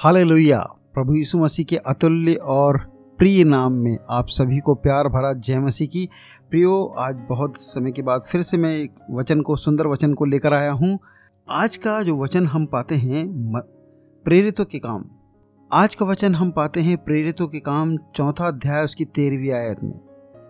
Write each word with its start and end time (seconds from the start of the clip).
Hallelujah. 0.00 0.58
प्रभु 0.94 1.14
यीशु 1.14 1.38
मसीह 1.38 1.64
के 1.64 1.76
अतुल्य 1.76 2.34
और 2.34 2.76
प्रिय 3.18 3.42
नाम 3.44 3.72
में 3.72 3.98
आप 4.10 4.26
सभी 4.28 4.58
को 4.58 4.74
प्यार 4.74 5.08
भरा 5.08 5.32
जय 5.32 5.58
मसीह 5.60 5.88
की। 5.88 6.08
प्रियो, 6.50 6.84
आज 6.98 7.16
बहुत 7.28 7.60
समय 7.60 7.92
के 7.92 8.02
बाद 8.02 8.22
फिर 8.30 8.42
से 8.42 8.56
मैं 8.56 8.70
एक 8.76 8.94
वचन 9.10 9.40
को, 9.40 9.56
सुंदर 9.56 9.86
वचन 9.86 10.14
को 10.14 10.24
लेकर 10.24 10.54
आया 10.54 10.72
हूँ। 10.72 10.98
आज 11.48 11.76
का 11.76 12.02
जो 12.02 12.16
वचन 12.16 12.46
हम 12.46 12.66
पाते 12.66 12.94
हैं 12.94 13.26
प्रेरितों 14.24 14.64
के 14.64 14.78
काम। 14.78 15.04
आज 15.70 15.94
का 15.94 16.06
वचन 16.06 16.34
हम 16.34 16.50
पाते 16.50 16.80
हैं, 16.80 16.96
प्रेरितों 16.96 17.48
के 17.48 17.60
काम, 17.60 17.96
चौथा 18.16 18.48
अध्याय 18.48 18.84
उसकी 18.84 19.04
तेरहवीं 19.04 19.52
आयत 19.52 19.84
में। 19.84 19.94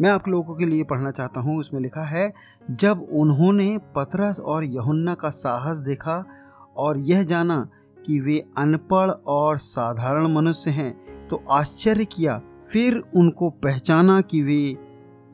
मैं 0.00 0.10
आप 0.10 0.28
लोगों 0.28 0.54
के 0.54 0.66
लिए 0.66 0.84
पढ़ना 0.84 1.10
चाहता 1.10 1.40
हूँ, 1.40 1.58
उसमें 1.58 1.80
लिखा 1.80 2.04
है, 2.04 2.32
जब 2.70 3.06
उन्होंने 3.12 3.78
पतरस 3.96 4.40
और 4.40 4.64
यहुन्ना 4.64 5.14
का 5.14 5.30
साहस 5.30 5.78
देखा 5.78 6.24
और 6.76 6.98
यह 6.98 7.22
जाना 7.22 7.68
कि 8.06 8.20
वे 8.20 8.38
अनपढ़ 8.58 9.10
और 9.26 9.58
साधारण 9.58 10.34
मनुष्य 10.34 10.70
हैं 10.70 11.26
तो 11.28 11.42
आश्चर्य 11.50 12.04
किया। 12.04 12.40
फिर 12.72 13.02
उनको 13.16 13.50
पहचाना 13.50 14.20
कि 14.20 14.42
वे 14.42 14.76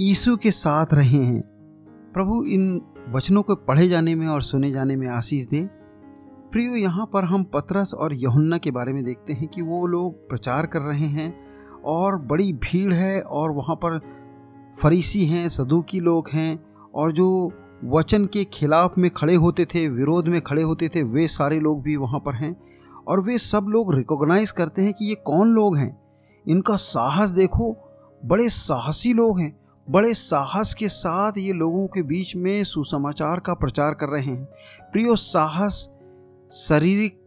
यीशु 0.00 0.36
के 0.36 0.50
साथ 0.50 0.86
रहे 0.92 1.22
हैं। 1.24 1.42
प्रभु, 2.14 2.42
इन 2.44 2.80
वचनों 3.08 3.42
को 3.42 3.54
पढ़े 3.54 3.88
जाने 3.88 4.14
में 4.14 4.26
और 4.26 4.42
सुने 4.42 4.70
जाने 4.70 4.96
में 4.96 5.08
आशीष 5.08 5.46
दे। 5.46 5.64
प्रियो, 6.52 6.74
यहाँ 6.76 7.06
पर 7.06 7.24
हम 7.24 7.44
पतरस 7.44 7.94
और 7.94 8.12
यहुन्ना 8.14 8.58
के 8.58 8.70
बारे 8.70 8.92
में 8.92 9.04
देखते 9.04 9.32
हैं 9.32 9.48
कि 9.48 9.62
वो 9.62 9.86
लोग 9.86 10.28
प्रचार 10.28 10.66
कर 10.66 10.80
रहे 10.80 11.06
हैं 11.08 11.34
और 11.84 12.16
बड़ी 12.16 12.52
भीड़ 12.52 12.92
है 12.94 13.20
और 13.20 13.50
वहाँ 13.50 13.76
पर 13.76 14.00
फरीसी 14.78 15.24
हैं, 15.26 15.48
सदुकी 15.48 16.00
लोग 16.00 16.28
हैं 16.32 16.58
और 16.94 17.12
जो 17.12 17.52
वचन 17.84 18.26
के 18.26 18.44
खिलाफ 18.44 18.98
में 18.98 19.10
खड़े 19.10 19.34
होते 19.34 19.64
थे, 19.64 19.88
विरोध 19.88 20.28
में 20.28 20.40
खड़े 20.40 20.62
होते 20.62 20.88
थे, 20.88 21.02
वे 21.02 21.28
सारे 21.28 21.60
लोग 21.60 21.82
भी 21.82 21.96
वहाँ 21.96 22.20
पर 22.20 22.34
हैं। 22.34 22.56
और 23.08 23.20
वे 23.20 23.38
सब 23.38 23.66
लोग 23.68 23.94
रिकॉग्नाइज 23.94 24.50
करते 24.50 24.82
हैं 24.82 24.94
कि 24.94 25.04
ये 25.04 25.14
कौन 25.14 25.48
लोग 25.48 25.76
हैं? 25.76 26.00
इनका 26.48 26.76
साहस 26.76 27.30
देखो, 27.30 27.76
बड़े 28.24 28.48
साहसी 28.48 29.12
लोग 29.12 29.40
हैं। 29.40 29.60
बड़े 29.90 30.14
साहस 30.14 30.74
के 30.74 30.88
साथ 30.88 31.32
ये 31.38 31.52
लोगों 31.52 31.86
के 31.86 32.02
बीच 32.02 32.36
में 32.36 32.64
सुसमाचार 32.64 33.40
का 33.40 33.54
प्रचार 33.54 33.94
कर 33.94 34.06
रहे 34.06 34.24
हैं। 34.24 34.44
प्रियो, 34.92 35.16
साहस 35.16 35.90
शारीरिक 36.52 37.20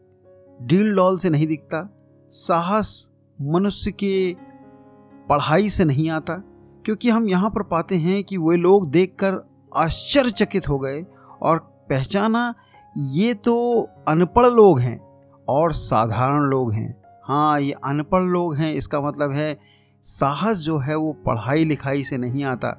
डील 0.62 0.96
डॉल 0.96 1.20
से 1.20 1.30
नहीं 1.30 1.48
दिखता। 1.48 1.90
साहस 2.30 3.10
मनुष्य 3.42 3.92
के 3.92 4.36
पढ़ाई 5.30 5.70
से 5.70 5.86
नहीं 5.86 6.10
आता। 6.10 6.44
क्योंकि 6.86 7.10
हम 7.10 7.30
यहाँ 7.30 7.50
पर 7.50 7.64
पाते 7.64 7.96
हैं 7.96 8.24
कि 8.24 8.38
वे 8.38 8.58
लोग 8.58 8.92
देखकर 8.92 9.49
आश्चर्यचकित 9.72 10.70
हो 10.70 10.78
गए 10.80 11.02
और 11.42 11.58
पहचाना, 11.90 12.54
ये 12.96 13.34
तो 13.34 13.82
अनपढ़ 14.08 14.46
लोग 14.46 14.80
हैं 14.80 15.00
और 15.48 15.74
साधारण 15.74 16.50
लोग 16.50 16.74
हैं। 16.74 16.96
हाँ 17.24 17.60
ये 17.62 17.72
अनपढ़ 17.84 18.22
लोग 18.22 18.56
हैं, 18.56 18.74
इसका 18.74 19.02
मतलब 19.02 19.32
है 19.32 19.58
साहस 20.06 20.58
जो 20.58 20.78
है 20.78 20.96
वो 20.96 21.12
पढ़ाई 21.26 21.66
लिखाई 21.66 22.04
से 22.04 22.18
नहीं 22.18 22.44
आता। 22.44 22.78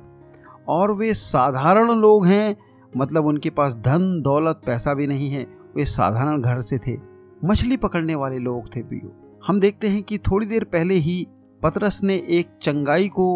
और 0.69 0.93
वे 0.93 1.13
साधारण 1.15 1.91
लोग 1.93 2.27
हैं 2.27 2.57
मतलब 2.93 3.27
उनके 3.27 3.51
पास 3.51 3.75
धन, 3.75 4.21
दौलत, 4.23 4.61
पैसा 4.67 4.95
भी 4.95 5.07
नहीं 5.07 5.31
है, 5.31 5.47
वे 5.77 5.85
साधारण 5.85 6.41
घर 6.41 6.61
से 6.61 6.79
थे, 6.79 6.97
मछली 7.45 7.77
पकड़ने 7.77 8.15
वाले 8.15 8.39
लोग 8.39 8.75
थे 8.77 8.83
प्रियो 8.83 9.41
हम 9.47 9.61
देखते 9.61 9.89
हैं 9.89 10.03
कि 10.03 10.19
थोड़ी 10.21 10.47
देर 10.47 10.65
पहले 10.65 10.95
ही 10.97 11.27
पतरस 11.61 12.01
ने 12.03 12.15
एक 12.31 12.49
चंगाई 12.63 13.09
को 13.09 13.27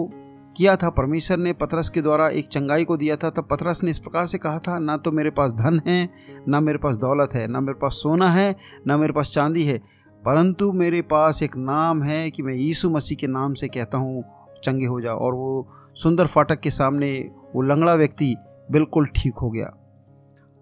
किया 0.56 0.74
था, 0.76 0.90
परमेश्वर 0.90 1.36
ने 1.36 1.52
पतरस 1.52 1.88
के 1.88 2.00
द्वारा 2.02 2.28
एक 2.28 2.48
चंगाई 2.48 2.84
को 2.84 2.96
दिया 2.96 3.16
था, 3.16 3.30
तब 3.30 3.46
पतरस 3.50 3.82
ने 3.82 3.90
इस 3.90 3.98
प्रकार 3.98 4.26
से 4.26 4.38
कहा 4.38 4.58
था, 4.58 4.78
ना 4.78 4.96
तो 4.96 5.12
मेरे 5.12 5.30
पास 5.30 5.50
धन 5.52 5.80
है, 5.86 6.08
ना 6.48 6.60
मेरे 6.60 6.78
पास 6.78 6.96
दौलत 6.96 7.34
है, 7.34 7.46
ना 7.48 7.60
मेरे 7.60 7.78
पास 7.78 7.92
सोना 7.94 8.28
है, 8.30 8.54
ना 8.86 8.96
मेरे 8.96 9.12
पास 9.12 9.30
चांदी 9.30 9.64
है, 9.64 9.78
परंतु 10.22 10.70
मेरे 10.72 11.00
पास 11.02 11.42
एक 11.42 11.56
नाम 11.56 12.02
है 12.02 12.30
कि 12.30 12.42
मैं 12.42 12.54
यीशु 12.54 12.90
मसीह 12.90 13.18
के 13.20 13.26
नाम 13.26 13.54
से 13.54 13.68
कहता 13.68 13.98
हूँ, 13.98 14.22
चंगे 14.64 14.86
हो 14.86 15.00
जाओ। 15.00 15.18
और 15.18 15.34
वो 15.34 15.68
सुंदर 15.96 16.26
फाटक 16.26 16.60
के 16.60 16.70
सामने 16.70 17.10
वो 17.54 17.62
लंगड़ा 17.62 17.94
व्यक्ति 17.94 18.34
बिल्कुल 18.68 19.06
ठीक 19.16 19.34
हो 19.34 19.50
गया। 19.50 19.72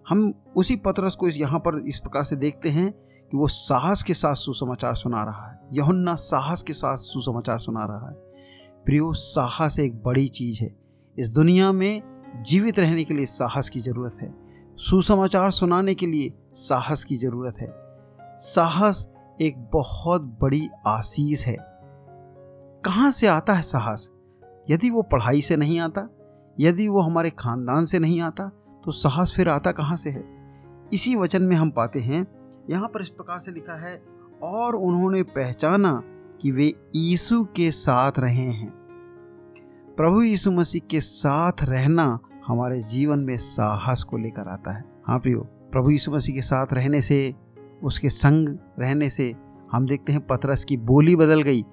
हम 0.05 0.33
उसी 0.57 0.75
पतरस 0.77 1.15
को 1.15 1.27
इस 1.27 1.37
यहाँ 1.37 1.59
पर 1.59 1.77
इस 1.79 1.99
प्रकार 1.99 2.23
से 2.23 2.35
देखते 2.35 2.69
हैं 2.69 2.91
कि 2.91 3.37
वो 3.37 3.47
साहस 3.47 4.03
के 4.03 4.13
साथ 4.13 4.35
सुसमाचार 4.35 4.95
सुना 4.95 5.23
रहा 5.23 5.47
है, 5.47 5.59
यहुन्ना 5.73 6.15
साहस 6.15 6.63
के 6.63 6.73
साथ 6.73 6.97
सुसमाचार 6.97 7.59
सुना 7.59 7.85
रहा 7.85 8.09
है। 8.09 8.32
प्रियो, 8.85 9.13
साहस 9.13 9.79
एक 9.79 10.01
बड़ी 10.03 10.27
चीज़ 10.27 10.61
है। 10.61 10.75
इस 11.17 11.29
दुनिया 11.29 11.71
में 11.71 12.01
जीवित 12.43 12.79
रहने 12.79 13.03
के 13.03 13.13
लिए 13.13 13.25
साहस 13.25 13.69
की 13.69 13.81
ज़रूरत 13.81 14.17
है। 14.21 14.33
सुसमाचार 14.77 15.51
सुनाने 15.51 15.93
के 15.95 16.07
लिए 16.07 16.33
साहस 16.53 17.03
की 17.03 17.15
ज़रूरत 17.15 17.57
है। 17.57 17.71
साहस 18.39 19.07
एक 19.41 19.57
बहुत 19.73 20.21
बड़ी 20.41 20.69
आशीष 20.87 21.45
है। 21.45 21.57
कहाँ 22.85 23.11
से 23.11 23.27
आता 23.27 23.53
है 23.53 23.61
साहस? 23.61 24.09
यदि 24.69 24.89
वो 24.89 25.01
पढ़ाई 25.01 25.41
से 25.41 25.55
नहीं 25.55 25.79
आता, 25.79 26.07
यदि 26.59 26.87
वो 26.87 27.01
हमारे 27.01 27.29
खानदान 27.29 27.85
से 27.85 27.99
नहीं 27.99 28.21
आता 28.21 28.49
तो 28.85 28.91
साहस 28.91 29.33
फिर 29.35 29.49
आता 29.49 29.71
कहाँ 29.71 29.97
से 29.97 30.09
है? 30.09 30.23
इसी 30.93 31.15
वचन 31.15 31.41
में 31.41 31.55
हम 31.55 31.69
पाते 31.69 31.99
हैं, 31.99 32.25
यहाँ 32.69 32.89
पर 32.89 33.01
इस 33.01 33.09
प्रकार 33.09 33.39
से 33.39 33.51
लिखा 33.51 33.73
है, 33.87 34.01
और 34.43 34.75
उन्होंने 34.75 35.23
पहचाना 35.23 36.01
कि 36.43 36.51
वे 36.51 36.73
यीशु 36.95 37.43
के 37.55 37.69
साथ 37.71 38.11
रहे 38.19 38.33
हैं। 38.33 38.69
प्रभु 39.97 40.21
यीशु 40.21 40.51
मसीह 40.51 40.81
के 40.91 41.01
साथ 41.01 41.63
रहना 41.63 42.19
हमारे 42.47 42.81
जीवन 42.83 43.19
में 43.19 43.37
साहस 43.37 44.03
को 44.03 44.17
लेकर 44.17 44.47
आता 44.47 44.71
है। 44.71 44.83
हाँ 45.07 45.19
प्रियो, 45.19 45.39
प्रभु 45.71 45.89
यीशु 45.89 46.11
मसीह 46.11 46.35
के 46.35 46.41
साथ 46.41 46.73
रहने 46.73 47.01
से, 47.01 47.33
उसके 47.83 48.09
संग 48.09 48.49
रहने 48.79 49.09
से 49.09 49.33
हम 49.71 49.85
देखते 49.87 50.13
हैं 50.13 50.25
पतरस 50.27 50.63
की 50.63 50.77
बोली 50.77 51.15
बदल 51.15 51.41
गई। 51.41 51.63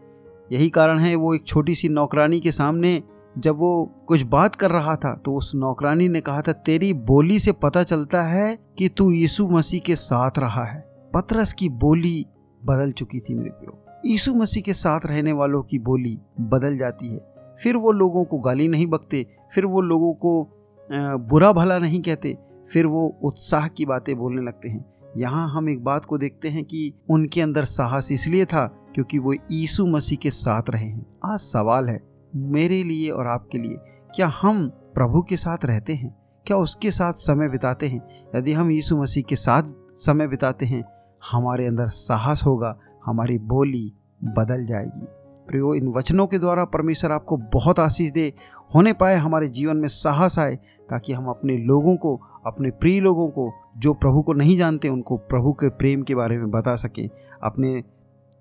यही 0.52 0.68
कारण 0.70 0.98
है 0.98 1.14
वो 1.14 1.34
एक 1.34 1.46
छोटी 1.46 1.74
सी 1.74 1.88
नौकरानी 1.88 2.40
के 2.40 2.52
सामने 2.52 3.02
जब 3.38 3.56
वो 3.56 3.84
कुछ 4.08 4.22
बात 4.22 4.54
कर 4.54 4.70
रहा 4.70 4.96
था 4.96 5.14
तो 5.14 5.34
उस 5.34 5.52
नौकरानी 5.54 6.08
ने 6.08 6.20
कहा 6.20 6.40
था, 6.40 6.52
तेरी 6.52 6.92
बोली 6.94 7.38
से 7.38 7.52
पता 7.52 7.82
चलता 7.82 8.22
है 8.22 8.58
कि 8.78 8.88
तू 8.88 9.10
यीशु 9.10 9.48
मसीह 9.48 9.80
के 9.80 9.96
साथ 9.96 10.38
रहा 10.38 10.64
है। 10.64 10.80
पतरस 11.14 11.52
की 11.52 11.68
बोली 11.68 12.26
बदल 12.62 12.92
चुकी 12.92 13.20
थी 13.20 13.34
मेरे 13.34 13.50
प्यो 13.50 13.78
यीशु 14.06 14.34
मसीह 14.34 14.62
के 14.62 14.72
साथ 14.72 15.00
रहने 15.06 15.32
वालों 15.32 15.62
की 15.62 15.78
बोली 15.78 16.18
बदल 16.40 16.76
जाती 16.78 17.08
है। 17.08 17.20
फिर 17.62 17.76
वो 17.76 17.92
लोगों 17.92 18.24
को 18.24 18.38
गाली 18.38 18.68
नहीं 18.68 18.86
बकते, 18.86 19.26
फिर 19.54 19.66
वो 19.66 19.80
लोगों 19.80 20.12
को 20.14 20.48
बुरा 21.28 21.52
भला 21.52 21.78
नहीं 21.78 22.00
कहते, 22.02 22.36
फिर 22.72 22.86
वो 22.86 23.06
उत्साह 23.22 23.66
की 23.68 23.86
बातें 23.86 24.16
बोलने 24.16 24.42
लगते 24.42 24.68
हैं। 24.68 24.84
यहाँ 25.16 25.48
हम 25.48 25.68
एक 25.70 25.84
बात 25.84 26.04
को 26.04 26.18
देखते 26.18 26.48
हैं 26.48 26.64
कि 26.64 26.92
उनके 27.10 27.40
अंदर 27.40 27.64
साहस 27.64 28.12
इसलिए 28.12 28.44
था 28.44 28.66
क्योंकि 28.94 29.18
वो 29.18 29.34
यीशु 29.50 29.86
मसीह 29.86 30.18
के 30.18 30.30
साथ 30.30 30.70
रहे 30.70 30.86
हैं। 30.86 31.06
आज 31.24 31.38
सवाल 31.38 31.88
है, 31.88 32.00
मेरे 32.34 32.82
लिए 32.82 33.10
और 33.10 33.26
आपके 33.26 33.58
लिए, 33.58 33.76
क्या 34.16 34.32
हम 34.42 34.68
प्रभु 34.94 35.22
के 35.22 35.36
साथ 35.36 35.64
रहते 35.64 35.94
हैं? 35.94 36.14
क्या 36.46 36.56
उसके 36.56 36.90
साथ 36.90 37.12
समय 37.12 37.48
बिताते 37.48 37.88
हैं? 37.88 38.02
यदि 38.36 38.52
हम 38.52 38.70
यीशु 38.70 38.96
मसीह 38.96 39.22
के 39.22 39.36
साथ 39.36 39.72
समय 39.96 40.28
बिताते 40.28 40.66
हैं, 40.66 40.84
हमारे 41.22 41.66
अंदर 41.66 41.88
साहस 41.88 42.42
होगा 42.46 42.78
हमारी 43.10 43.38
बोली 43.38 43.92
बदल 44.24 44.66
जाएगी। 44.66 45.06
प्रियो, 45.48 45.74
इन 45.74 45.88
वचनों 45.88 46.26
के 46.26 46.38
द्वारा 46.38 46.64
परमेश्वर 46.64 47.12
आपको 47.12 47.36
बहुत 47.36 47.78
आशीष 47.78 48.10
दे, 48.10 48.34
होने 48.74 48.92
पाए 48.92 49.16
हमारे 49.16 49.48
जीवन 49.48 49.76
में 49.76 49.88
साहस 49.88 50.38
आए, 50.38 50.56
ताकि 50.90 51.12
हम 51.12 51.26
अपने 51.26 51.56
लोगों 51.56 51.96
को, 51.96 52.20
अपने 52.46 52.70
प्रिय 52.70 53.00
लोगों 53.00 53.28
को, 53.28 53.52
जो 53.78 53.94
प्रभु 53.94 54.22
को 54.22 54.32
नहीं 54.32 54.56
जानते, 54.56 54.88
उनको 54.88 55.16
प्रभु 55.16 55.52
के 55.52 55.68
प्रेम 55.68 56.02
के 56.02 56.14
बारे 56.14 56.38
में 56.38 56.50
बता 56.50 56.76
सकें। 56.76 57.08
अपने 57.42 57.84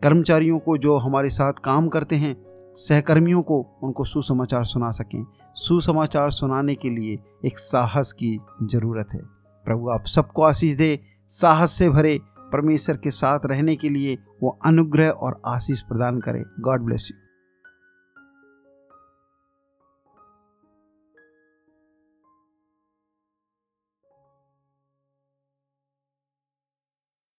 कर्मचारियों 0.03 0.59
को 0.59 0.77
जो 0.77 0.97
हमारे 0.97 1.29
साथ 1.29 1.53
काम 1.53 1.87
करते 1.87 2.15
हैं, 2.15 2.37
सहकर्मियों 2.75 3.41
को 3.41 3.67
उनको 3.83 4.03
सुसमाचार 4.03 4.63
सुना 4.63 4.89
सकें। 4.89 5.25
सुसमाचार 5.55 6.29
सुनाने 6.29 6.75
के 6.75 6.89
लिए 6.89 7.19
एक 7.45 7.59
साहस 7.59 8.13
की 8.13 8.39
ज़रूरत 8.63 9.07
है। 9.13 9.21
प्रभु, 9.65 9.89
आप 9.89 10.05
सबको 10.05 10.41
आशीष 10.41 10.75
दे, 10.75 10.99
साहस 11.29 11.71
से 11.71 11.89
भरे 11.89 12.19
परमेश्वर 12.53 12.97
के 12.97 13.11
साथ 13.11 13.39
रहने 13.45 13.75
के 13.75 13.89
लिए 13.89 14.17
वो 14.43 14.59
अनुग्रह 14.65 15.09
और 15.09 15.41
आशीष 15.45 15.81
प्रदान 15.81 16.19
करे। 16.19 16.43
God 16.59 16.81
bless 16.81 17.07
you 17.11 17.28